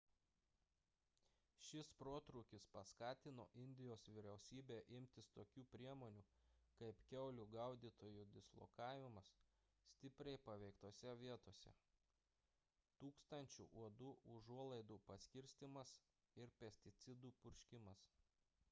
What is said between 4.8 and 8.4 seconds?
imtis tokių priemonių kaip kiaulių gaudytojų